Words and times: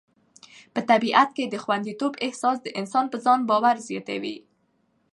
په 0.73 0.81
طبیعت 0.89 1.29
کې 1.37 1.45
د 1.47 1.55
خوندیتوب 1.63 2.13
احساس 2.25 2.57
د 2.61 2.67
انسان 2.79 3.05
په 3.09 3.17
ځان 3.25 3.39
باور 3.49 3.75
زیاتوي. 3.87 4.37